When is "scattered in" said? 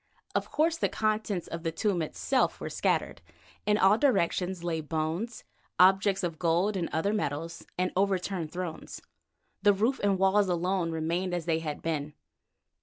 2.71-3.77